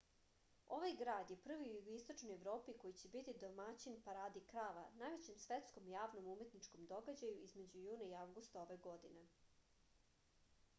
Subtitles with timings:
[0.75, 5.93] ovaj grad je prvi u jugoistočnoj evropi koji će biti domaćin paradi krava najvećem svetskom
[5.95, 9.29] javnom umetničkom događaju između juna i avgusta ove godine